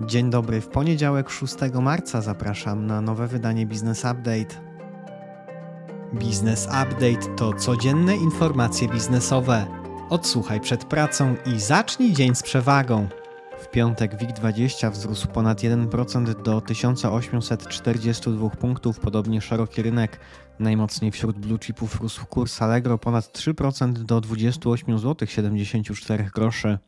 Dzień 0.00 0.30
dobry, 0.30 0.60
w 0.60 0.68
poniedziałek 0.68 1.30
6 1.30 1.54
marca 1.82 2.20
zapraszam 2.20 2.86
na 2.86 3.00
nowe 3.00 3.28
wydanie 3.28 3.66
Business 3.66 3.98
Update. 3.98 4.72
Business 6.12 6.66
Update 6.66 7.36
to 7.36 7.52
codzienne 7.52 8.16
informacje 8.16 8.88
biznesowe. 8.88 9.66
Odsłuchaj 10.10 10.60
przed 10.60 10.84
pracą 10.84 11.36
i 11.46 11.60
zacznij 11.60 12.12
dzień 12.12 12.34
z 12.34 12.42
przewagą. 12.42 13.08
W 13.58 13.70
piątek 13.70 14.16
WIG20 14.16 14.90
wzrósł 14.90 15.28
ponad 15.28 15.60
1% 15.60 16.42
do 16.42 16.60
1842 16.60 18.50
punktów, 18.50 19.00
podobnie 19.00 19.40
szeroki 19.40 19.82
rynek. 19.82 20.20
Najmocniej 20.58 21.10
wśród 21.10 21.38
blue 21.38 21.58
chipów 21.58 22.00
rósł 22.00 22.26
kurs 22.26 22.62
Allegro 22.62 22.98
ponad 22.98 23.38
3% 23.38 23.92
do 23.92 24.20
28 24.20 24.98
zł 24.98 25.28
74 25.28 26.24
groszy. 26.34 26.78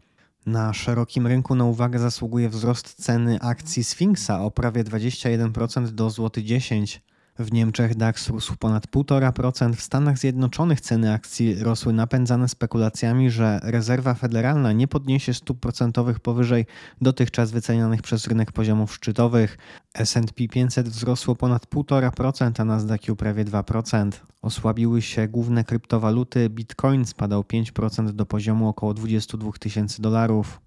Na 0.47 0.73
szerokim 0.73 1.27
rynku 1.27 1.55
na 1.55 1.65
uwagę 1.65 1.99
zasługuje 1.99 2.49
wzrost 2.49 2.95
ceny 2.95 3.41
akcji 3.41 3.85
Sfinksa 3.85 4.43
o 4.43 4.51
prawie 4.51 4.85
21% 4.85 5.89
do 5.89 6.11
złoty 6.11 6.43
10 6.43 7.03
w 7.39 7.53
Niemczech 7.53 7.97
DAX 7.97 8.29
rósł 8.29 8.57
ponad 8.57 8.87
1,5%, 8.87 9.75
w 9.75 9.83
Stanach 9.83 10.19
Zjednoczonych 10.19 10.81
ceny 10.81 11.13
akcji 11.13 11.55
rosły 11.55 11.93
napędzane 11.93 12.49
spekulacjami, 12.49 13.31
że 13.31 13.61
rezerwa 13.63 14.15
federalna 14.15 14.73
nie 14.73 14.89
podniesie 14.89 15.35
stóp 15.35 15.61
procentowych 15.61 16.21
powyżej 16.21 16.67
dotychczas 17.01 17.51
wycenianych 17.51 18.03
przez 18.03 18.27
rynek 18.27 18.53
poziomów 18.53 18.95
szczytowych. 18.95 19.59
S&P 19.95 20.49
500 20.49 20.89
wzrosło 20.89 21.37
ponad 21.37 21.67
1,5%, 21.67 22.61
a 22.61 22.65
Nasdaq 22.65 23.17
prawie 23.19 23.45
2%. 23.45 24.11
Osłabiły 24.43 25.03
się 25.03 25.29
główne 25.29 25.65
kryptowaluty, 25.65 26.51
Bitcoin 26.51 27.05
spadał 27.05 27.43
5% 27.43 28.13
do 28.13 28.27
poziomu 28.27 28.69
około 28.69 28.95
22 28.95 29.53
tysięcy 29.53 30.03
dolarów. 30.03 30.61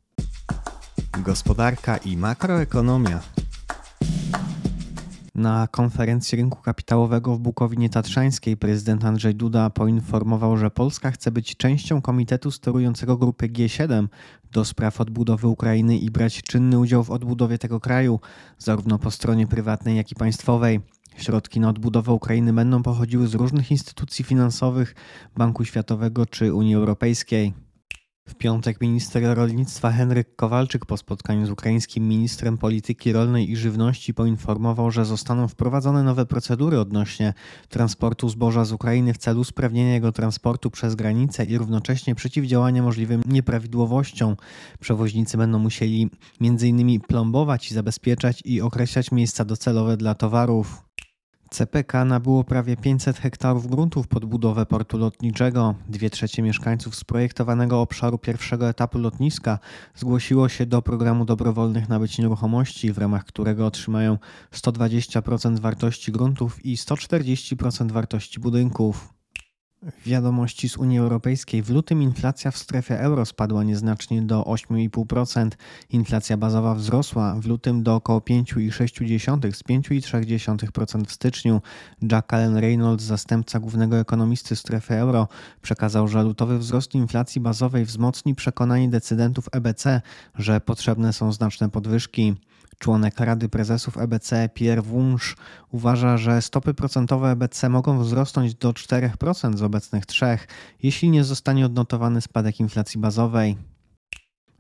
Gospodarka 1.23 1.97
i 1.97 2.17
makroekonomia. 2.17 3.36
Na 5.37 5.67
konferencji 5.67 6.35
rynku 6.35 6.61
kapitałowego 6.61 7.35
w 7.35 7.39
Bukowinie 7.39 7.89
Tatrzańskiej 7.89 8.57
prezydent 8.57 9.05
Andrzej 9.05 9.35
Duda 9.35 9.69
poinformował, 9.69 10.57
że 10.57 10.71
Polska 10.71 11.11
chce 11.11 11.31
być 11.31 11.57
częścią 11.57 12.01
komitetu 12.01 12.51
sterującego 12.51 13.17
grupy 13.17 13.49
G7 13.49 14.07
do 14.51 14.65
spraw 14.65 15.01
odbudowy 15.01 15.47
Ukrainy 15.47 15.97
i 15.97 16.11
brać 16.11 16.41
czynny 16.41 16.79
udział 16.79 17.03
w 17.03 17.11
odbudowie 17.11 17.57
tego 17.57 17.79
kraju, 17.79 18.19
zarówno 18.57 18.99
po 18.99 19.11
stronie 19.11 19.47
prywatnej, 19.47 19.97
jak 19.97 20.11
i 20.11 20.15
państwowej. 20.15 20.79
Środki 21.17 21.59
na 21.59 21.69
odbudowę 21.69 22.11
Ukrainy 22.11 22.53
będą 22.53 22.83
pochodziły 22.83 23.27
z 23.27 23.33
różnych 23.33 23.71
instytucji 23.71 24.25
finansowych, 24.25 24.95
Banku 25.35 25.65
Światowego 25.65 26.25
czy 26.25 26.53
Unii 26.53 26.75
Europejskiej. 26.75 27.66
W 28.27 28.35
piątek 28.35 28.81
minister 28.81 29.23
rolnictwa 29.35 29.91
Henryk 29.91 30.35
Kowalczyk 30.35 30.85
po 30.85 30.97
spotkaniu 30.97 31.45
z 31.45 31.49
ukraińskim 31.49 32.07
ministrem 32.07 32.57
polityki 32.57 33.11
rolnej 33.13 33.51
i 33.51 33.55
żywności 33.55 34.13
poinformował, 34.13 34.91
że 34.91 35.05
zostaną 35.05 35.47
wprowadzone 35.47 36.03
nowe 36.03 36.25
procedury 36.25 36.79
odnośnie 36.79 37.33
transportu 37.69 38.29
zboża 38.29 38.65
z 38.65 38.71
Ukrainy 38.71 39.13
w 39.13 39.17
celu 39.17 39.41
usprawnienia 39.41 39.93
jego 39.93 40.11
transportu 40.11 40.71
przez 40.71 40.95
granicę 40.95 41.45
i 41.45 41.57
równocześnie 41.57 42.15
przeciwdziałania 42.15 42.83
możliwym 42.83 43.21
nieprawidłowościom. 43.25 44.35
Przewoźnicy 44.79 45.37
będą 45.37 45.59
musieli 45.59 46.09
m.in. 46.41 46.99
plombować 47.01 47.71
i 47.71 47.73
zabezpieczać 47.73 48.41
i 48.45 48.61
określać 48.61 49.11
miejsca 49.11 49.45
docelowe 49.45 49.97
dla 49.97 50.15
towarów. 50.15 50.86
CPK 51.49 52.05
nabyło 52.05 52.43
prawie 52.43 52.77
500 52.77 53.17
hektarów 53.17 53.67
gruntów 53.67 54.07
pod 54.07 54.25
budowę 54.25 54.65
portu 54.65 54.97
lotniczego. 54.97 55.75
Dwie 55.89 56.09
trzecie 56.09 56.41
mieszkańców 56.41 56.95
z 56.95 57.03
projektowanego 57.03 57.81
obszaru 57.81 58.17
pierwszego 58.17 58.69
etapu 58.69 58.99
lotniska 58.99 59.59
zgłosiło 59.95 60.49
się 60.49 60.65
do 60.65 60.81
programu 60.81 61.25
dobrowolnych 61.25 61.89
nabyć 61.89 62.17
nieruchomości, 62.17 62.93
w 62.93 62.97
ramach 62.97 63.25
którego 63.25 63.65
otrzymają 63.65 64.17
120% 64.53 65.59
wartości 65.59 66.11
gruntów 66.11 66.65
i 66.65 66.77
140% 66.77 67.91
wartości 67.91 68.39
budynków. 68.39 69.16
Wiadomości 70.05 70.69
z 70.69 70.77
Unii 70.77 70.99
Europejskiej. 70.99 71.63
W 71.63 71.69
lutym 71.69 72.01
inflacja 72.01 72.51
w 72.51 72.57
strefie 72.57 72.99
euro 72.99 73.25
spadła 73.25 73.63
nieznacznie 73.63 74.21
do 74.21 74.41
8,5%. 74.41 75.49
Inflacja 75.89 76.37
bazowa 76.37 76.75
wzrosła 76.75 77.35
w 77.35 77.45
lutym 77.45 77.83
do 77.83 77.95
około 77.95 78.19
5,6% 78.19 79.51
z 79.51 79.63
5,3% 79.63 81.05
w 81.05 81.11
styczniu. 81.11 81.61
Jack 82.11 82.33
Allen 82.33 82.57
Reynolds, 82.57 83.03
zastępca 83.03 83.59
głównego 83.59 83.97
ekonomisty 83.97 84.55
strefy 84.55 84.93
euro, 84.93 85.27
przekazał, 85.61 86.07
że 86.07 86.23
lutowy 86.23 86.57
wzrost 86.57 86.95
inflacji 86.95 87.41
bazowej 87.41 87.85
wzmocni 87.85 88.35
przekonanie 88.35 88.89
decydentów 88.89 89.45
EBC, 89.51 90.01
że 90.35 90.61
potrzebne 90.61 91.13
są 91.13 91.31
znaczne 91.31 91.69
podwyżki. 91.69 92.35
Członek 92.79 93.19
Rady 93.19 93.49
Prezesów 93.49 93.97
EBC 93.97 94.49
Pierre 94.53 94.81
Wunsch 94.81 95.35
uważa, 95.71 96.17
że 96.17 96.41
stopy 96.41 96.73
procentowe 96.73 97.31
EBC 97.31 97.69
mogą 97.69 97.99
wzrosnąć 97.99 98.55
do 98.55 98.71
4% 98.71 99.57
z 99.57 99.63
obecnych 99.63 100.05
3%, 100.05 100.37
jeśli 100.83 101.09
nie 101.09 101.23
zostanie 101.23 101.65
odnotowany 101.65 102.21
spadek 102.21 102.59
inflacji 102.59 102.99
bazowej. 102.99 103.57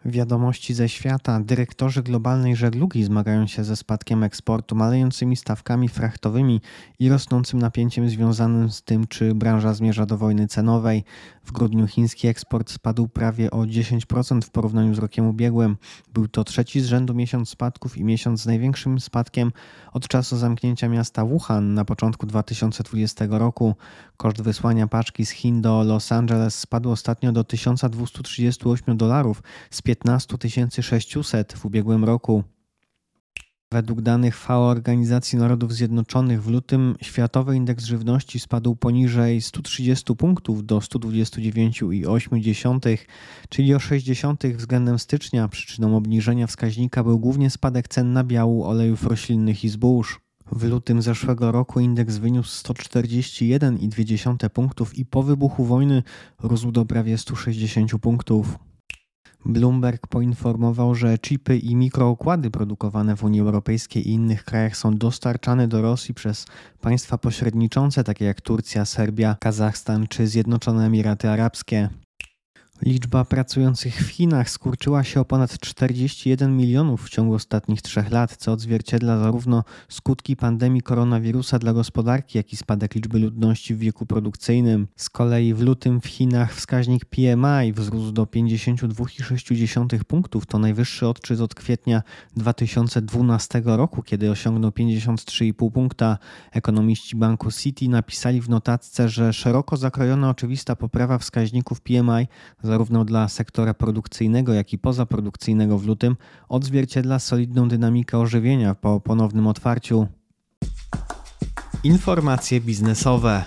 Wiadomości 0.07 0.73
ze 0.73 0.89
świata. 0.89 1.39
Dyrektorzy 1.39 2.03
globalnej 2.03 2.55
żeglugi 2.55 3.03
zmagają 3.03 3.47
się 3.47 3.63
ze 3.63 3.75
spadkiem 3.75 4.23
eksportu, 4.23 4.75
malejącymi 4.75 5.35
stawkami 5.35 5.89
frachtowymi 5.89 6.61
i 6.99 7.09
rosnącym 7.09 7.59
napięciem 7.59 8.09
związanym 8.09 8.71
z 8.71 8.83
tym, 8.83 9.07
czy 9.07 9.35
branża 9.35 9.73
zmierza 9.73 10.05
do 10.05 10.17
wojny 10.17 10.47
cenowej. 10.47 11.03
W 11.43 11.51
grudniu 11.51 11.87
chiński 11.87 12.27
eksport 12.27 12.71
spadł 12.71 13.07
prawie 13.07 13.51
o 13.51 13.57
10% 13.57 14.41
w 14.41 14.49
porównaniu 14.49 14.95
z 14.95 14.99
rokiem 14.99 15.27
ubiegłym. 15.27 15.77
Był 16.13 16.27
to 16.27 16.43
trzeci 16.43 16.81
z 16.81 16.85
rzędu 16.85 17.13
miesiąc 17.13 17.49
spadków 17.49 17.97
i 17.97 18.03
miesiąc 18.03 18.41
z 18.41 18.45
największym 18.45 18.99
spadkiem 18.99 19.51
od 19.93 20.07
czasu 20.07 20.37
zamknięcia 20.37 20.89
miasta 20.89 21.25
Wuhan 21.25 21.73
na 21.73 21.85
początku 21.85 22.25
2020 22.25 23.25
roku. 23.29 23.75
Koszt 24.17 24.41
wysłania 24.41 24.87
paczki 24.87 25.25
z 25.25 25.29
Chin 25.29 25.61
do 25.61 25.83
Los 25.83 26.11
Angeles 26.11 26.59
spadł 26.59 26.91
ostatnio 26.91 27.31
do 27.31 27.43
1238 27.43 28.97
dolarów 28.97 29.43
z 29.71 29.81
15 29.81 29.96
600 30.81 31.53
w 31.53 31.65
ubiegłym 31.65 32.05
roku. 32.05 32.43
Według 33.71 34.01
danych 34.01 34.37
FAO 34.37 34.67
Organizacji 34.67 35.39
Narodów 35.39 35.73
Zjednoczonych 35.73 36.43
w 36.43 36.49
lutym 36.49 36.95
światowy 37.01 37.55
indeks 37.55 37.85
żywności 37.85 38.39
spadł 38.39 38.75
poniżej 38.75 39.41
130 39.41 40.15
punktów 40.15 40.65
do 40.65 40.79
129,8, 40.79 42.97
czyli 43.49 43.75
o 43.75 43.79
60 43.79 44.47
względem 44.47 44.99
stycznia. 44.99 45.47
Przyczyną 45.47 45.97
obniżenia 45.97 46.47
wskaźnika 46.47 47.03
był 47.03 47.19
głównie 47.19 47.49
spadek 47.49 47.87
cen 47.87 48.13
nabiału, 48.13 48.65
olejów 48.65 49.03
roślinnych 49.03 49.63
i 49.63 49.69
zbóż. 49.69 50.21
W 50.51 50.63
lutym 50.63 51.01
zeszłego 51.01 51.51
roku 51.51 51.79
indeks 51.79 52.17
wyniósł 52.17 52.63
141,2 52.63 54.49
punktów 54.49 54.97
i 54.97 55.05
po 55.05 55.23
wybuchu 55.23 55.65
wojny 55.65 56.03
rósł 56.43 56.71
do 56.71 56.85
prawie 56.85 57.17
160 57.17 57.91
punktów. 58.01 58.57
Bloomberg 59.45 60.07
poinformował, 60.07 60.95
że 60.95 61.17
chipy 61.17 61.57
i 61.57 61.75
mikroukłady 61.75 62.51
produkowane 62.51 63.15
w 63.15 63.23
Unii 63.23 63.41
Europejskiej 63.41 64.07
i 64.09 64.11
innych 64.11 64.43
krajach 64.43 64.77
są 64.77 64.97
dostarczane 64.97 65.67
do 65.67 65.81
Rosji 65.81 66.13
przez 66.13 66.45
państwa 66.81 67.17
pośredniczące, 67.17 68.03
takie 68.03 68.25
jak 68.25 68.41
Turcja, 68.41 68.85
Serbia, 68.85 69.35
Kazachstan 69.39 70.07
czy 70.07 70.27
Zjednoczone 70.27 70.85
Emiraty 70.85 71.29
Arabskie. 71.29 71.89
Liczba 72.81 73.25
pracujących 73.25 73.95
w 73.95 74.07
Chinach 74.07 74.49
skurczyła 74.49 75.03
się 75.03 75.19
o 75.19 75.25
ponad 75.25 75.59
41 75.59 76.57
milionów 76.57 77.05
w 77.05 77.09
ciągu 77.09 77.33
ostatnich 77.33 77.81
trzech 77.81 78.11
lat, 78.11 78.35
co 78.35 78.51
odzwierciedla 78.51 79.19
zarówno 79.19 79.63
skutki 79.89 80.35
pandemii 80.35 80.81
koronawirusa 80.81 81.59
dla 81.59 81.73
gospodarki, 81.73 82.37
jak 82.37 82.53
i 82.53 82.57
spadek 82.57 82.95
liczby 82.95 83.19
ludności 83.19 83.75
w 83.75 83.79
wieku 83.79 84.05
produkcyjnym. 84.05 84.87
Z 84.95 85.09
kolei 85.09 85.53
w 85.53 85.61
lutym 85.61 86.01
w 86.01 86.05
Chinach 86.05 86.53
wskaźnik 86.53 87.05
PMI 87.05 87.73
wzrósł 87.73 88.11
do 88.11 88.23
52,6 88.23 90.03
punktów, 90.03 90.45
to 90.45 90.59
najwyższy 90.59 91.07
odczyt 91.07 91.41
od 91.41 91.55
kwietnia 91.55 92.03
2012 92.35 93.61
roku, 93.65 94.03
kiedy 94.03 94.31
osiągnął 94.31 94.71
53,5 94.71 95.71
punkta. 95.71 96.17
Ekonomiści 96.51 97.15
banku 97.15 97.51
City 97.51 97.89
napisali 97.89 98.41
w 98.41 98.49
notatce, 98.49 99.09
że 99.09 99.33
szeroko 99.33 99.77
zakrojona 99.77 100.29
oczywista 100.29 100.75
poprawa 100.75 101.17
wskaźników 101.17 101.81
PMI 101.81 102.27
zarówno 102.67 103.05
dla 103.05 103.27
sektora 103.27 103.73
produkcyjnego, 103.73 104.53
jak 104.53 104.73
i 104.73 104.77
pozaprodukcyjnego 104.77 105.77
w 105.77 105.85
lutym, 105.85 106.15
odzwierciedla 106.49 107.19
solidną 107.19 107.67
dynamikę 107.67 108.17
ożywienia 108.19 108.75
po 108.75 108.99
ponownym 108.99 109.47
otwarciu. 109.47 110.07
Informacje 111.83 112.61
biznesowe. 112.61 113.43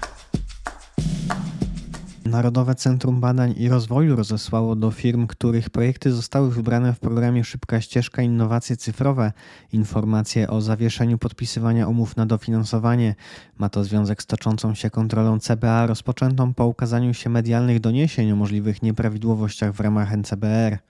Narodowe 2.24 2.74
Centrum 2.74 3.20
Badań 3.20 3.54
i 3.56 3.68
Rozwoju 3.68 4.16
rozesłało 4.16 4.76
do 4.76 4.90
firm, 4.90 5.26
których 5.26 5.70
projekty 5.70 6.12
zostały 6.12 6.50
wybrane 6.50 6.92
w 6.92 7.00
programie 7.00 7.44
Szybka 7.44 7.80
Ścieżka 7.80 8.22
Innowacje 8.22 8.76
Cyfrowe 8.76 9.32
informacje 9.72 10.50
o 10.50 10.60
zawieszeniu 10.60 11.18
podpisywania 11.18 11.88
umów 11.88 12.16
na 12.16 12.26
dofinansowanie. 12.26 13.14
Ma 13.58 13.68
to 13.68 13.84
związek 13.84 14.22
z 14.22 14.26
toczącą 14.26 14.74
się 14.74 14.90
kontrolą 14.90 15.38
CBA 15.38 15.86
rozpoczętą 15.86 16.54
po 16.54 16.66
ukazaniu 16.66 17.14
się 17.14 17.30
medialnych 17.30 17.80
doniesień 17.80 18.32
o 18.32 18.36
możliwych 18.36 18.82
nieprawidłowościach 18.82 19.72
w 19.72 19.80
ramach 19.80 20.12
NCBR. 20.12 20.89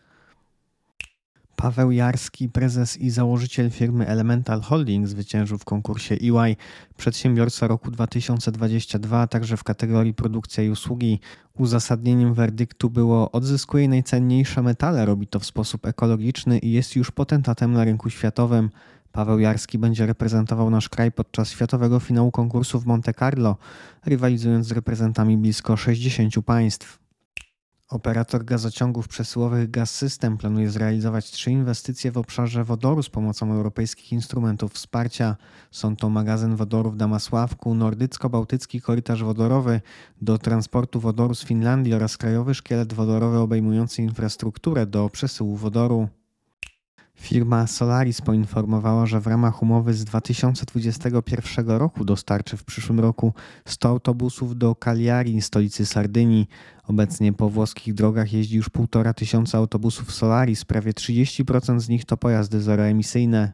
Paweł 1.61 1.91
Jarski, 1.91 2.49
prezes 2.49 2.97
i 2.97 3.11
założyciel 3.11 3.71
firmy 3.71 4.07
Elemental 4.07 4.61
Holding, 4.61 5.09
zwyciężył 5.09 5.59
w 5.59 5.65
konkursie 5.65 6.15
EY 6.15 6.57
Przedsiębiorca 6.97 7.67
Roku 7.67 7.91
2022, 7.91 9.27
także 9.27 9.57
w 9.57 9.65
kategorii 9.65 10.15
produkcja 10.15 10.65
i 10.65 10.71
usługi. 10.71 11.21
Uzasadnieniem 11.59 12.35
werdyktu 12.35 12.91
było 12.91 13.33
odzyskuje 13.33 13.89
najcenniejsze 13.89 14.62
metale, 14.62 15.07
robi 15.07 15.27
to 15.27 15.41
w 15.41 15.47
sposób 15.47 15.87
ekologiczny 15.87 16.59
i 16.59 16.73
jest 16.73 16.97
już 16.97 17.11
potentatem 17.11 17.73
na 17.73 17.85
rynku 17.85 18.11
światowym. 18.11 18.71
Paweł 19.12 19.39
Jarski 19.39 19.79
będzie 19.79 20.07
reprezentował 20.07 20.71
nasz 20.71 20.89
kraj 20.89 21.12
podczas 21.12 21.51
światowego 21.51 22.01
finału 22.01 22.31
konkursu 22.31 22.81
w 22.81 22.87
Monte 22.87 23.15
Carlo, 23.15 23.57
rywalizując 24.07 24.67
z 24.67 24.73
reprezentami 24.73 25.37
blisko 25.37 25.77
60 25.77 26.35
państw. 26.45 27.10
Operator 27.91 28.45
gazociągów 28.45 29.09
przesyłowych 29.09 29.71
Gaz 29.71 29.91
System 29.91 30.39
planuje 30.39 30.71
zrealizować 30.71 31.31
trzy 31.31 31.51
inwestycje 31.51 32.13
w 32.13 32.19
obszarze 32.19 32.65
wodoru 32.65 33.03
z 33.03 33.11
pomocą 33.11 33.53
europejskich 33.53 34.13
instrumentów 34.13 34.73
wsparcia. 34.73 35.37
Są 35.71 35.97
to 35.97 36.11
magazyn 36.11 36.57
wodoru 36.57 36.91
w 36.91 36.97
Damasławku, 36.97 37.75
nordycko-bałtycki 37.75 38.81
korytarz 38.81 39.25
wodorowy 39.25 39.81
do 40.23 40.39
transportu 40.39 41.01
wodoru 41.01 41.35
z 41.35 41.45
Finlandii 41.45 41.95
oraz 41.95 42.17
krajowy 42.17 42.55
szkielet 42.55 42.93
wodorowy 42.93 43.39
obejmujący 43.39 44.03
infrastrukturę 44.03 44.87
do 44.87 45.09
przesyłu 45.09 45.57
wodoru. 45.57 46.09
Firma 47.21 47.67
Solaris 47.67 48.21
poinformowała, 48.21 49.07
że 49.07 49.21
w 49.21 49.27
ramach 49.27 49.63
umowy 49.63 49.95
z 49.95 50.05
2021 50.05 51.69
roku 51.69 52.05
dostarczy 52.05 52.57
w 52.57 52.65
przyszłym 52.65 53.01
roku 53.01 53.35
100 53.65 53.89
autobusów 53.89 54.59
do 54.59 54.75
Cagliari, 54.75 55.43
stolicy 55.43 55.87
Sardynii. 55.87 56.49
Obecnie 56.85 57.33
po 57.33 57.51
włoskich 57.51 57.95
drogach 57.95 58.33
jeździ 58.33 58.57
już 58.57 58.71
1,5 58.71 59.15
tysiąca 59.15 59.59
autobusów 59.59 60.13
Solaris, 60.13 60.65
prawie 60.65 60.93
30% 60.93 61.81
z 61.81 61.89
nich 61.89 62.05
to 62.05 62.17
pojazdy 62.17 62.61
zeroemisyjne. 62.61 63.53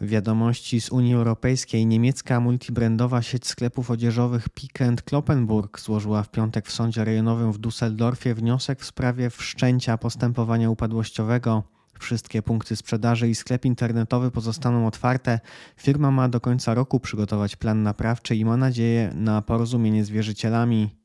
Wiadomości 0.00 0.80
z 0.80 0.90
Unii 0.90 1.14
Europejskiej. 1.14 1.86
Niemiecka 1.86 2.40
multibrandowa 2.40 3.22
sieć 3.22 3.46
sklepów 3.46 3.90
odzieżowych 3.90 4.48
Pick 4.48 4.78
Kloppenburg 5.04 5.80
złożyła 5.80 6.22
w 6.22 6.30
piątek 6.30 6.66
w 6.66 6.72
sądzie 6.72 7.04
rejonowym 7.04 7.52
w 7.52 7.58
Düsseldorfie 7.58 8.34
wniosek 8.34 8.80
w 8.80 8.84
sprawie 8.84 9.30
wszczęcia 9.30 9.98
postępowania 9.98 10.70
upadłościowego. 10.70 11.71
Wszystkie 11.98 12.42
punkty 12.42 12.76
sprzedaży 12.76 13.28
i 13.28 13.34
sklep 13.34 13.64
internetowy 13.64 14.30
pozostaną 14.30 14.86
otwarte. 14.86 15.40
Firma 15.76 16.10
ma 16.10 16.28
do 16.28 16.40
końca 16.40 16.74
roku 16.74 17.00
przygotować 17.00 17.56
plan 17.56 17.82
naprawczy 17.82 18.36
i 18.36 18.44
ma 18.44 18.56
nadzieję 18.56 19.12
na 19.14 19.42
porozumienie 19.42 20.04
z 20.04 20.10
wierzycielami. 20.10 21.02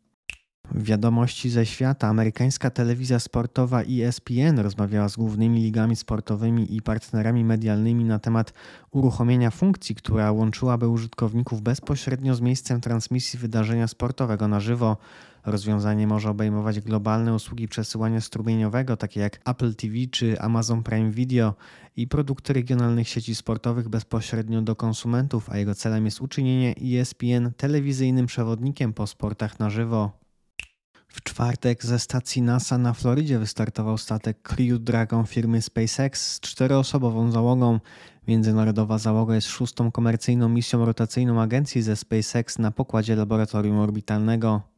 Wiadomości 0.75 1.49
ze 1.49 1.65
świata. 1.65 2.07
Amerykańska 2.07 2.69
telewizja 2.69 3.19
sportowa 3.19 3.81
ESPN 3.81 4.59
rozmawiała 4.59 5.09
z 5.09 5.15
głównymi 5.15 5.61
ligami 5.61 5.95
sportowymi 5.95 6.75
i 6.75 6.81
partnerami 6.81 7.43
medialnymi 7.43 8.03
na 8.03 8.19
temat 8.19 8.53
uruchomienia 8.91 9.51
funkcji, 9.51 9.95
która 9.95 10.31
łączyłaby 10.31 10.87
użytkowników 10.87 11.61
bezpośrednio 11.61 12.35
z 12.35 12.41
miejscem 12.41 12.81
transmisji 12.81 13.39
wydarzenia 13.39 13.87
sportowego 13.87 14.47
na 14.47 14.59
żywo. 14.59 14.97
Rozwiązanie 15.47 16.07
może 16.07 16.29
obejmować 16.29 16.79
globalne 16.81 17.33
usługi 17.33 17.67
przesyłania 17.67 18.21
strumieniowego, 18.21 18.97
takie 18.97 19.19
jak 19.19 19.39
Apple 19.49 19.75
TV 19.75 19.95
czy 20.11 20.41
Amazon 20.41 20.83
Prime 20.83 21.11
Video 21.11 21.55
i 21.95 22.07
produkty 22.07 22.53
regionalnych 22.53 23.09
sieci 23.09 23.35
sportowych 23.35 23.89
bezpośrednio 23.89 24.61
do 24.61 24.75
konsumentów, 24.75 25.49
a 25.49 25.57
jego 25.57 25.75
celem 25.75 26.05
jest 26.05 26.21
uczynienie 26.21 26.75
ESPN 26.83 27.51
telewizyjnym 27.57 28.25
przewodnikiem 28.25 28.93
po 28.93 29.07
sportach 29.07 29.59
na 29.59 29.69
żywo. 29.69 30.11
W 31.07 31.23
czwartek 31.23 31.85
ze 31.85 31.99
stacji 31.99 32.41
NASA 32.41 32.77
na 32.77 32.93
Florydzie 32.93 33.39
wystartował 33.39 33.97
statek 33.97 34.41
Crew 34.41 34.79
Dragon 34.79 35.25
firmy 35.25 35.61
SpaceX 35.61 36.31
z 36.31 36.39
czteroosobową 36.39 37.31
załogą. 37.31 37.79
Międzynarodowa 38.27 38.97
załoga 38.97 39.35
jest 39.35 39.47
szóstą 39.47 39.91
komercyjną 39.91 40.49
misją 40.49 40.85
rotacyjną 40.85 41.41
agencji 41.41 41.81
ze 41.81 41.95
SpaceX 41.95 42.59
na 42.59 42.71
pokładzie 42.71 43.15
laboratorium 43.15 43.79
orbitalnego. 43.79 44.76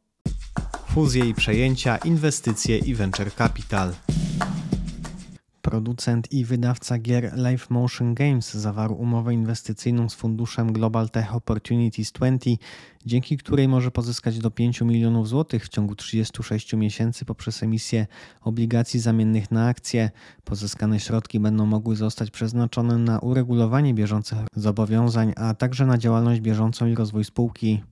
Fuzje 0.94 1.28
i 1.28 1.34
przejęcia, 1.34 1.96
inwestycje 1.96 2.78
i 2.78 2.94
venture 2.94 3.34
capital. 3.34 3.92
Producent 5.62 6.32
i 6.32 6.44
wydawca 6.44 6.98
gier 6.98 7.32
Live 7.36 7.70
Motion 7.70 8.14
Games 8.14 8.54
zawarł 8.54 8.94
umowę 8.94 9.34
inwestycyjną 9.34 10.08
z 10.08 10.14
funduszem 10.14 10.72
Global 10.72 11.10
Tech 11.10 11.34
Opportunities 11.34 12.12
20, 12.12 12.50
dzięki 13.06 13.36
której 13.36 13.68
może 13.68 13.90
pozyskać 13.90 14.38
do 14.38 14.50
5 14.50 14.80
milionów 14.80 15.28
złotych 15.28 15.64
w 15.64 15.68
ciągu 15.68 15.94
36 15.94 16.72
miesięcy 16.72 17.24
poprzez 17.24 17.62
emisję 17.62 18.06
obligacji 18.42 19.00
zamiennych 19.00 19.50
na 19.50 19.68
akcje. 19.68 20.10
Pozyskane 20.44 21.00
środki 21.00 21.40
będą 21.40 21.66
mogły 21.66 21.96
zostać 21.96 22.30
przeznaczone 22.30 22.98
na 22.98 23.18
uregulowanie 23.18 23.94
bieżących 23.94 24.38
zobowiązań, 24.54 25.32
a 25.36 25.54
także 25.54 25.86
na 25.86 25.98
działalność 25.98 26.40
bieżącą 26.40 26.86
i 26.86 26.94
rozwój 26.94 27.24
spółki. 27.24 27.82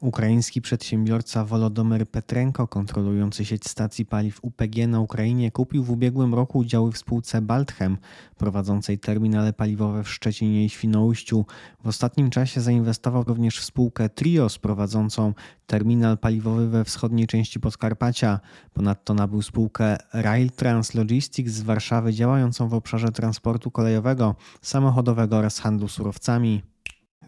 Ukraiński 0.00 0.62
przedsiębiorca 0.62 1.44
Wolodomyr 1.44 2.06
Petrenko, 2.10 2.68
kontrolujący 2.68 3.44
sieć 3.44 3.68
stacji 3.68 4.06
paliw 4.06 4.38
UPG 4.42 4.86
na 4.86 5.00
Ukrainie, 5.00 5.50
kupił 5.50 5.84
w 5.84 5.90
ubiegłym 5.90 6.34
roku 6.34 6.58
udziały 6.58 6.92
w 6.92 6.98
spółce 6.98 7.42
Baltchem, 7.42 7.98
prowadzącej 8.36 8.98
terminale 8.98 9.52
paliwowe 9.52 10.04
w 10.04 10.08
Szczecinie 10.08 10.64
i 10.64 10.68
Świnoujściu. 10.68 11.46
W 11.84 11.88
ostatnim 11.88 12.30
czasie 12.30 12.60
zainwestował 12.60 13.24
również 13.24 13.58
w 13.58 13.64
spółkę 13.64 14.08
Trios, 14.08 14.58
prowadzącą 14.58 15.34
terminal 15.66 16.18
paliwowy 16.18 16.68
we 16.68 16.84
wschodniej 16.84 17.26
części 17.26 17.60
Podkarpacia. 17.60 18.40
Ponadto 18.72 19.14
nabył 19.14 19.42
spółkę 19.42 19.96
Rail 20.12 20.50
Trans 20.50 20.94
Logistics 20.94 21.52
z 21.52 21.62
Warszawy, 21.62 22.12
działającą 22.12 22.68
w 22.68 22.74
obszarze 22.74 23.12
transportu 23.12 23.70
kolejowego, 23.70 24.34
samochodowego 24.62 25.36
oraz 25.36 25.58
handlu 25.58 25.88
surowcami. 25.88 26.62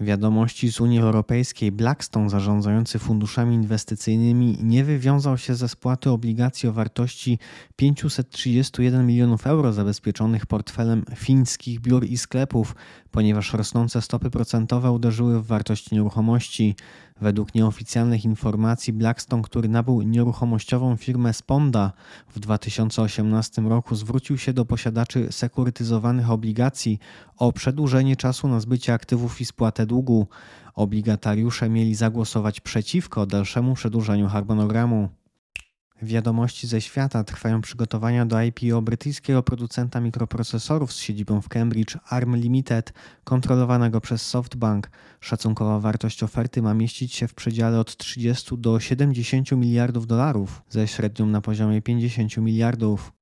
Wiadomości 0.00 0.72
z 0.72 0.80
Unii 0.80 0.98
Europejskiej 0.98 1.72
Blackstone, 1.72 2.30
zarządzający 2.30 2.98
funduszami 2.98 3.54
inwestycyjnymi, 3.54 4.58
nie 4.62 4.84
wywiązał 4.84 5.38
się 5.38 5.54
ze 5.54 5.68
spłaty 5.68 6.10
obligacji 6.10 6.68
o 6.68 6.72
wartości 6.72 7.38
531 7.76 9.06
milionów 9.06 9.46
euro 9.46 9.72
zabezpieczonych 9.72 10.46
portfelem 10.46 11.04
fińskich 11.16 11.80
biur 11.80 12.04
i 12.04 12.18
sklepów, 12.18 12.74
ponieważ 13.10 13.52
rosnące 13.52 14.02
stopy 14.02 14.30
procentowe 14.30 14.90
uderzyły 14.90 15.42
w 15.42 15.46
wartość 15.46 15.90
nieruchomości. 15.90 16.74
Według 17.20 17.54
nieoficjalnych 17.54 18.24
informacji 18.24 18.92
Blackstone, 18.92 19.42
który 19.42 19.68
nabył 19.68 20.02
nieruchomościową 20.02 20.96
firmę 20.96 21.32
Sponda 21.32 21.92
w 22.28 22.40
2018 22.40 23.62
roku, 23.62 23.94
zwrócił 23.94 24.38
się 24.38 24.52
do 24.52 24.64
posiadaczy 24.64 25.28
sekurytyzowanych 25.30 26.30
obligacji 26.30 26.98
o 27.36 27.52
przedłużenie 27.52 28.16
czasu 28.16 28.48
na 28.48 28.60
zbycie 28.60 28.94
aktywów 28.94 29.40
i 29.40 29.44
spłatę 29.44 29.86
długu. 29.90 30.26
Obligatariusze 30.74 31.68
mieli 31.68 31.94
zagłosować 31.94 32.60
przeciwko 32.60 33.26
dalszemu 33.26 33.74
przedłużeniu 33.74 34.28
harmonogramu. 34.28 35.08
Wiadomości 36.02 36.66
ze 36.66 36.80
świata 36.80 37.24
trwają 37.24 37.60
przygotowania 37.60 38.26
do 38.26 38.36
IPO 38.42 38.82
brytyjskiego 38.82 39.42
producenta 39.42 40.00
mikroprocesorów 40.00 40.92
z 40.92 40.96
siedzibą 40.96 41.40
w 41.40 41.48
Cambridge 41.48 41.96
ARM 42.08 42.36
Limited, 42.36 42.92
kontrolowanego 43.24 44.00
przez 44.00 44.22
SoftBank. 44.26 44.90
Szacunkowa 45.20 45.80
wartość 45.80 46.22
oferty 46.22 46.62
ma 46.62 46.74
mieścić 46.74 47.14
się 47.14 47.28
w 47.28 47.34
przedziale 47.34 47.80
od 47.80 47.96
30 47.96 48.58
do 48.58 48.80
70 48.80 49.52
miliardów 49.52 50.06
dolarów, 50.06 50.62
ze 50.68 50.88
średnią 50.88 51.26
na 51.26 51.40
poziomie 51.40 51.82
50 51.82 52.36
miliardów. 52.36 53.12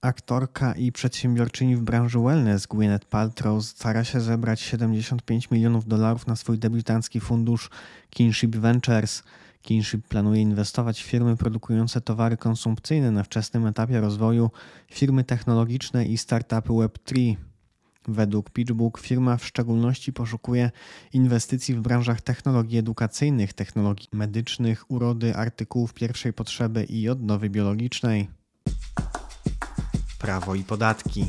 Aktorka 0.00 0.72
i 0.72 0.92
przedsiębiorczyni 0.92 1.76
w 1.76 1.82
branży 1.82 2.18
wellness 2.18 2.66
Gwyneth 2.66 3.06
Paltrow 3.06 3.64
stara 3.64 4.04
się 4.04 4.20
zebrać 4.20 4.60
75 4.60 5.50
milionów 5.50 5.86
dolarów 5.86 6.26
na 6.26 6.36
swój 6.36 6.58
debiutancki 6.58 7.20
fundusz 7.20 7.70
Kinship 8.10 8.56
Ventures– 8.56 9.22
Kinship 9.62 10.08
planuje 10.08 10.42
inwestować 10.42 11.02
w 11.02 11.06
firmy 11.06 11.36
produkujące 11.36 12.00
towary 12.00 12.36
konsumpcyjne 12.36 13.10
na 13.10 13.22
wczesnym 13.22 13.66
etapie 13.66 14.00
rozwoju, 14.00 14.50
firmy 14.92 15.24
technologiczne 15.24 16.06
i 16.06 16.18
startupy 16.18 16.68
Web3. 16.68 17.36
Według 18.08 18.50
PitchBook 18.50 19.00
firma 19.00 19.36
w 19.36 19.44
szczególności 19.44 20.12
poszukuje 20.12 20.70
inwestycji 21.12 21.74
w 21.74 21.80
branżach 21.80 22.20
technologii 22.20 22.78
edukacyjnych, 22.78 23.52
technologii 23.52 24.08
medycznych, 24.12 24.90
urody, 24.90 25.36
artykułów 25.36 25.94
pierwszej 25.94 26.32
potrzeby 26.32 26.84
i 26.84 27.08
odnowy 27.08 27.50
biologicznej. 27.50 28.28
Prawo 30.28 30.54
i 30.54 30.64
podatki. 30.64 31.24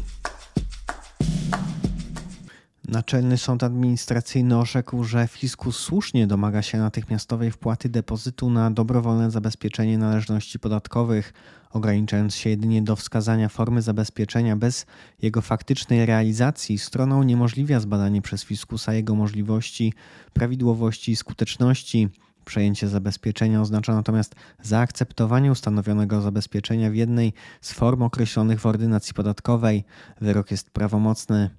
Naczelny 2.87 3.37
Sąd 3.37 3.63
Administracyjny 3.63 4.57
orzekł, 4.57 5.03
że 5.03 5.27
fiskus 5.27 5.79
słusznie 5.79 6.27
domaga 6.27 6.61
się 6.61 6.77
natychmiastowej 6.77 7.51
wpłaty 7.51 7.89
depozytu 7.89 8.49
na 8.49 8.71
dobrowolne 8.71 9.31
zabezpieczenie 9.31 9.97
należności 9.97 10.59
podatkowych, 10.59 11.33
ograniczając 11.71 12.35
się 12.35 12.49
jedynie 12.49 12.81
do 12.81 12.95
wskazania 12.95 13.49
formy 13.49 13.81
zabezpieczenia 13.81 14.55
bez 14.55 14.85
jego 15.21 15.41
faktycznej 15.41 16.05
realizacji. 16.05 16.77
Stroną 16.77 17.19
uniemożliwia 17.19 17.79
zbadanie 17.79 18.21
przez 18.21 18.43
fiskusa 18.43 18.93
jego 18.93 19.15
możliwości, 19.15 19.93
prawidłowości 20.33 21.11
i 21.11 21.15
skuteczności. 21.15 22.09
Przejęcie 22.49 22.87
zabezpieczenia 22.87 23.61
oznacza 23.61 23.95
natomiast 23.95 24.35
zaakceptowanie 24.61 25.51
ustanowionego 25.51 26.21
zabezpieczenia 26.21 26.91
w 26.91 26.95
jednej 26.95 27.33
z 27.61 27.73
form 27.73 28.01
określonych 28.01 28.59
w 28.59 28.65
ordynacji 28.65 29.13
podatkowej. 29.13 29.83
Wyrok 30.21 30.51
jest 30.51 30.69
prawomocny. 30.69 31.49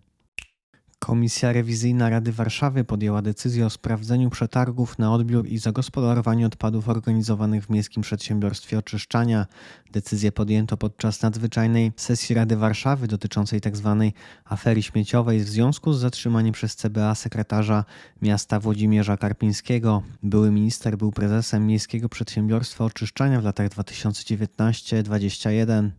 Komisja 1.01 1.53
Rewizyjna 1.53 2.11
Rady 2.11 2.33
Warszawy 2.33 2.85
podjęła 2.85 3.23
decyzję 3.23 3.67
o 3.67 3.71
sprawdzeniu 3.71 4.31
przetargów 4.31 4.99
na 4.99 5.13
odbiór 5.13 5.47
i 5.47 5.59
zagospodarowanie 5.59 6.47
odpadów 6.47 6.89
organizowanych 6.89 7.65
w 7.65 7.71
Miejskim 7.71 8.03
Przedsiębiorstwie 8.03 8.79
Oczyszczania. 8.79 9.47
Decyzję 9.93 10.33
podjęto 10.33 10.77
podczas 10.77 11.23
nadzwyczajnej 11.23 11.93
sesji 11.97 12.35
Rady 12.35 12.57
Warszawy 12.57 13.07
dotyczącej 13.07 13.61
tzw. 13.61 13.97
Tak 13.99 14.11
afery 14.53 14.83
śmieciowej 14.83 15.41
w 15.41 15.49
związku 15.49 15.93
z 15.93 16.01
zatrzymaniem 16.01 16.53
przez 16.53 16.77
CBA 16.77 17.15
sekretarza 17.15 17.85
miasta 18.23 18.61
Włodzimierza 18.61 19.17
Karpińskiego. 19.17 20.03
Były 20.23 20.51
minister 20.51 20.99
był 20.99 21.13
prezesem 21.13 21.67
Miejskiego 21.67 22.09
Przedsiębiorstwa 22.09 22.85
Oczyszczania 22.85 23.41
w 23.41 23.45
latach 23.45 23.69
2019-2021. 23.69 25.91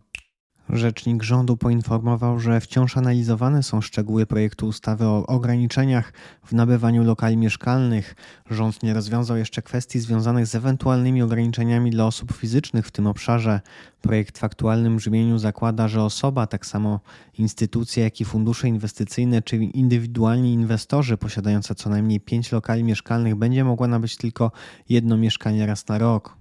Rzecznik 0.69 1.23
rządu 1.23 1.57
poinformował, 1.57 2.39
że 2.39 2.61
wciąż 2.61 2.97
analizowane 2.97 3.63
są 3.63 3.81
szczegóły 3.81 4.25
projektu 4.25 4.67
ustawy 4.67 5.05
o 5.05 5.25
ograniczeniach 5.27 6.13
w 6.45 6.53
nabywaniu 6.53 7.03
lokali 7.03 7.37
mieszkalnych. 7.37 8.15
Rząd 8.49 8.83
nie 8.83 8.93
rozwiązał 8.93 9.37
jeszcze 9.37 9.61
kwestii 9.61 9.99
związanych 9.99 10.47
z 10.47 10.55
ewentualnymi 10.55 11.21
ograniczeniami 11.21 11.91
dla 11.91 12.05
osób 12.05 12.31
fizycznych 12.31 12.87
w 12.87 12.91
tym 12.91 13.07
obszarze. 13.07 13.61
Projekt 14.01 14.37
w 14.37 14.43
aktualnym 14.43 14.97
brzmieniu 14.97 15.37
zakłada, 15.37 15.87
że 15.87 16.03
osoba, 16.03 16.47
tak 16.47 16.65
samo 16.65 16.99
instytucje, 17.37 18.03
jak 18.03 18.21
i 18.21 18.25
fundusze 18.25 18.67
inwestycyjne 18.67 19.41
czy 19.41 19.57
indywidualni 19.57 20.53
inwestorzy 20.53 21.17
posiadające 21.17 21.75
co 21.75 21.89
najmniej 21.89 22.19
pięć 22.19 22.51
lokali 22.51 22.83
mieszkalnych 22.83 23.35
będzie 23.35 23.63
mogła 23.63 23.87
nabyć 23.87 24.17
tylko 24.17 24.51
jedno 24.89 25.17
mieszkanie 25.17 25.65
raz 25.65 25.87
na 25.87 25.97
rok. 25.97 26.40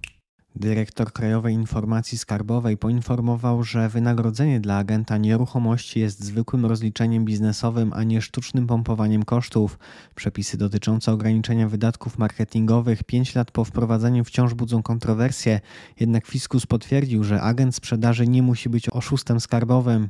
Dyrektor 0.55 1.13
Krajowej 1.13 1.53
Informacji 1.53 2.17
Skarbowej 2.17 2.77
poinformował, 2.77 3.63
że 3.63 3.89
wynagrodzenie 3.89 4.59
dla 4.59 4.77
agenta 4.77 5.17
nieruchomości 5.17 5.99
jest 5.99 6.23
zwykłym 6.23 6.65
rozliczeniem 6.65 7.25
biznesowym, 7.25 7.93
a 7.93 8.03
nie 8.03 8.21
sztucznym 8.21 8.67
pompowaniem 8.67 9.23
kosztów. 9.23 9.79
Przepisy 10.15 10.57
dotyczące 10.57 11.11
ograniczenia 11.11 11.69
wydatków 11.69 12.17
marketingowych 12.17 13.03
5 13.03 13.35
lat 13.35 13.51
po 13.51 13.65
wprowadzeniu 13.65 14.23
wciąż 14.23 14.53
budzą 14.53 14.83
kontrowersje, 14.83 15.59
jednak 15.99 16.27
fiskus 16.27 16.65
potwierdził, 16.65 17.23
że 17.23 17.41
agent 17.41 17.75
sprzedaży 17.75 18.27
nie 18.27 18.43
musi 18.43 18.69
być 18.69 18.89
oszustem 18.89 19.39
skarbowym. 19.39 20.09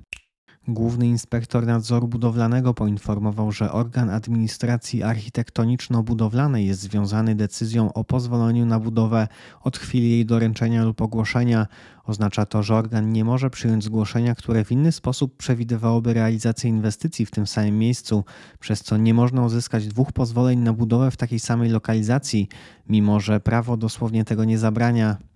Główny 0.68 1.08
inspektor 1.08 1.66
nadzoru 1.66 2.08
budowlanego 2.08 2.74
poinformował, 2.74 3.52
że 3.52 3.72
organ 3.72 4.10
administracji 4.10 5.04
architektoniczno-budowlanej 5.04 6.66
jest 6.66 6.82
związany 6.82 7.36
decyzją 7.36 7.94
o 7.94 8.04
pozwoleniu 8.04 8.66
na 8.66 8.80
budowę 8.80 9.28
od 9.64 9.78
chwili 9.78 10.12
jej 10.12 10.26
doręczenia 10.26 10.84
lub 10.84 11.02
ogłoszenia. 11.02 11.68
Oznacza 12.06 12.46
to, 12.46 12.64
że 12.64 12.76
organ 12.76 13.12
nie 13.12 13.26
może 13.26 13.50
przyjąć 13.50 13.84
zgłoszenia, 13.84 14.36
które 14.36 14.66
w 14.66 14.72
inny 14.72 14.92
sposób 14.92 15.38
przewidywałoby 15.38 16.14
realizację 16.14 16.70
inwestycji 16.70 17.26
w 17.26 17.32
tym 17.32 17.48
samym 17.48 17.80
miejscu, 17.80 18.24
przez 18.60 18.82
co 18.84 18.98
nie 18.98 19.14
można 19.14 19.46
uzyskać 19.46 19.88
dwóch 19.88 20.12
pozwoleń 20.12 20.60
na 20.60 20.74
budowę 20.74 21.12
w 21.12 21.18
takiej 21.18 21.40
samej 21.40 21.70
lokalizacji, 21.70 22.48
mimo 22.90 23.20
że 23.20 23.40
prawo 23.40 23.78
dosłownie 23.78 24.26
tego 24.26 24.44
nie 24.44 24.58
zabrania. 24.58 25.31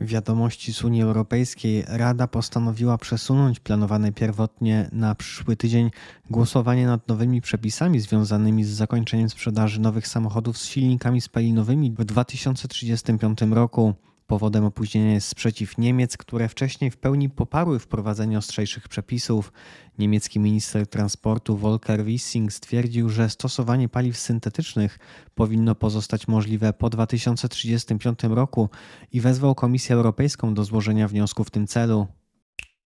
Wiadomości 0.00 0.72
z 0.72 0.84
Unii 0.84 1.02
Europejskiej 1.02 1.84
Rada 1.88 2.26
postanowiła 2.26 2.98
przesunąć 2.98 3.60
planowane 3.60 4.12
pierwotnie 4.12 4.88
na 4.92 5.14
przyszły 5.14 5.56
tydzień 5.56 5.90
głosowanie 6.30 6.86
nad 6.86 7.08
nowymi 7.08 7.40
przepisami 7.40 8.00
związanymi 8.00 8.64
z 8.64 8.68
zakończeniem 8.68 9.30
sprzedaży 9.30 9.80
nowych 9.80 10.08
samochodów 10.08 10.58
z 10.58 10.66
silnikami 10.66 11.20
spalinowymi 11.20 11.90
w 11.98 12.04
2035 12.04 13.40
roku. 13.50 13.94
Powodem 14.30 14.64
opóźnienia 14.64 15.14
jest 15.14 15.28
sprzeciw 15.28 15.78
Niemiec, 15.78 16.16
które 16.16 16.48
wcześniej 16.48 16.90
w 16.90 16.96
pełni 16.96 17.30
poparły 17.30 17.78
wprowadzenie 17.78 18.38
ostrzejszych 18.38 18.88
przepisów. 18.88 19.52
Niemiecki 19.98 20.40
minister 20.40 20.86
transportu 20.86 21.56
Volker 21.56 22.04
Wissing 22.04 22.52
stwierdził, 22.52 23.08
że 23.08 23.30
stosowanie 23.30 23.88
paliw 23.88 24.18
syntetycznych 24.18 24.98
powinno 25.34 25.74
pozostać 25.74 26.28
możliwe 26.28 26.72
po 26.72 26.90
2035 26.90 28.22
roku 28.22 28.68
i 29.12 29.20
wezwał 29.20 29.54
Komisję 29.54 29.96
Europejską 29.96 30.54
do 30.54 30.64
złożenia 30.64 31.08
wniosku 31.08 31.44
w 31.44 31.50
tym 31.50 31.66
celu. 31.66 32.06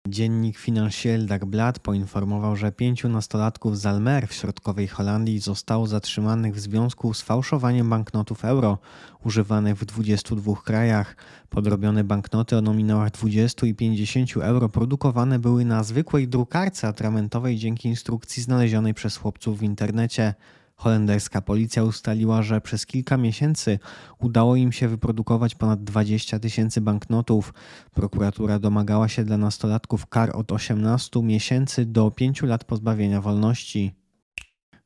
Dziennik 0.08 0.58
Financial 0.58 1.26
Dagblad 1.26 1.80
poinformował, 1.80 2.56
że 2.56 2.72
pięciu 2.72 3.10
nastolatków 3.10 3.78
z 3.78 3.86
Almer 3.86 4.28
w 4.28 4.34
środkowej 4.34 4.88
Holandii 4.88 5.40
zostało 5.40 5.88
zatrzymanych 5.88 6.56
w 6.56 6.60
związku 6.60 7.14
z 7.14 7.22
fałszowaniem 7.22 7.90
banknotów 7.90 8.46
euro 8.46 8.78
używanych 9.24 9.78
w 9.78 9.86
22 9.86 10.56
krajach. 10.56 11.16
Podrobione 11.50 12.04
banknoty 12.04 12.58
o 12.58 12.62
nominałach 12.62 13.12
20 13.12 13.68
i 13.68 13.76
50 13.76 14.38
euro 14.38 14.70
produkowane 14.70 15.40
były 15.40 15.66
na 15.66 15.84
zwykłej 15.84 16.28
drukarce 16.28 16.88
atramentowej 16.88 17.58
dzięki 17.58 17.90
instrukcji 17.90 18.44
znalezionej 18.44 18.94
przez 18.94 19.18
chłopców 19.18 19.60
w 19.60 19.64
internecie. 19.64 20.34
Holenderska 20.82 21.42
policja 21.42 21.84
ustaliła, 21.84 22.42
że 22.42 22.62
przez 22.62 22.86
kilka 22.86 23.18
miesięcy 23.18 23.80
udało 24.20 24.56
im 24.56 24.72
się 24.72 24.88
wyprodukować 24.88 25.56
ponad 25.56 25.84
20 25.84 26.40
tysięcy 26.40 26.82
banknotów. 26.82 27.54
Prokuratura 27.94 28.60
domagała 28.60 29.08
się 29.08 29.24
dla 29.24 29.38
nastolatków 29.38 30.08
kar 30.08 30.36
od 30.36 30.52
18 30.52 31.24
miesięcy 31.24 31.86
do 31.86 32.12
5 32.12 32.42
lat 32.42 32.64
pozbawienia 32.64 33.22
wolności. 33.22 34.01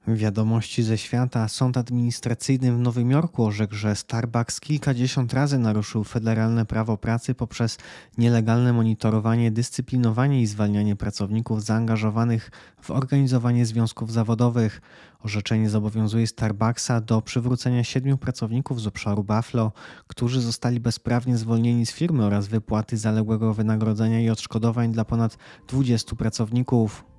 Wiadomości 0.08 0.84
ze 0.84 0.98
świata. 0.98 1.48
Sąd 1.48 1.78
administracyjny 1.78 2.74
w 2.74 2.80
Nowym 2.80 3.12
Jorku 3.12 3.46
orzekł, 3.46 3.76
że 3.76 3.96
Starbucks 3.96 4.60
kilkadziesiąt 4.60 5.34
razy 5.34 5.60
naruszył 5.60 6.04
federalne 6.04 6.66
prawo 6.66 6.98
pracy 6.98 7.36
poprzez 7.36 7.78
nielegalne 8.18 8.74
monitorowanie, 8.74 9.52
dyscyplinowanie 9.52 10.42
i 10.42 10.48
zwalnianie 10.48 10.96
pracowników 10.96 11.64
zaangażowanych 11.64 12.52
w 12.82 12.92
organizowanie 12.92 13.66
związków 13.66 14.12
zawodowych. 14.12 14.82
Orzeczenie 15.24 15.70
zobowiązuje 15.70 16.28
Starbucksa 16.28 17.02
do 17.02 17.22
przywrócenia 17.22 17.84
siedmiu 17.84 18.18
pracowników 18.18 18.82
z 18.82 18.88
obszaru 18.88 19.24
Buffalo, 19.24 19.72
którzy 20.08 20.42
zostali 20.42 20.80
bezprawnie 20.80 21.38
zwolnieni 21.38 21.86
z 21.86 21.92
firmy 21.92 22.26
oraz 22.26 22.48
wypłaty 22.48 22.98
zaległego 22.98 23.54
wynagrodzenia 23.54 24.22
i 24.22 24.30
odszkodowań 24.30 24.92
dla 24.92 25.06
ponad 25.06 25.38
20 25.68 26.16
pracowników. 26.16 27.15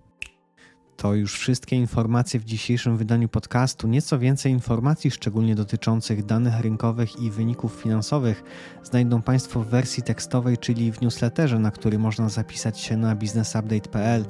To 0.96 1.14
już 1.14 1.38
wszystkie 1.38 1.76
informacje 1.76 2.40
w 2.40 2.44
dzisiejszym 2.44 2.96
wydaniu 2.96 3.28
podcastu. 3.28 3.88
Nieco 3.88 4.18
więcej 4.18 4.52
informacji, 4.52 5.10
szczególnie 5.10 5.54
dotyczących 5.54 6.24
danych 6.24 6.60
rynkowych 6.60 7.20
i 7.20 7.30
wyników 7.30 7.72
finansowych, 7.72 8.42
znajdą 8.82 9.22
Państwo 9.22 9.60
w 9.60 9.66
wersji 9.66 10.02
tekstowej, 10.02 10.58
czyli 10.58 10.92
w 10.92 11.00
newsletterze, 11.00 11.58
na 11.58 11.70
który 11.70 11.98
można 11.98 12.28
zapisać 12.28 12.80
się 12.80 12.96
na 12.96 13.16
businessupdate.pl. 13.16 14.24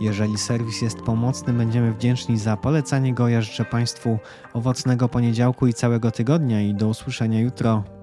Jeżeli 0.00 0.38
serwis 0.38 0.82
jest 0.82 0.98
pomocny, 0.98 1.52
będziemy 1.52 1.92
wdzięczni 1.92 2.38
za 2.38 2.56
polecanie 2.56 3.14
go. 3.14 3.28
Ja 3.28 3.40
życzę 3.40 3.64
Państwu 3.64 4.18
owocnego 4.52 5.08
poniedziałku 5.08 5.66
i 5.66 5.74
całego 5.74 6.10
tygodnia 6.10 6.62
i 6.62 6.74
do 6.74 6.88
usłyszenia 6.88 7.40
jutro. 7.40 8.01